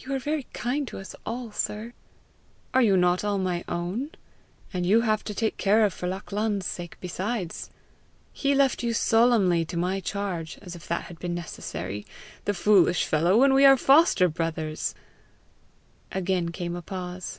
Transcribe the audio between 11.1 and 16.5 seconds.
been necessary, the foolish fellow, when we are foster brothers!" Again